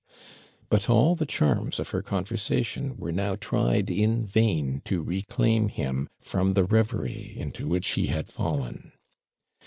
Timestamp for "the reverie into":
6.55-7.67